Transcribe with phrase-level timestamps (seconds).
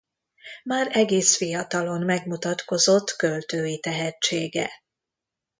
[0.63, 4.69] Már egész fiatalon megmutatkozott költői tehetsége.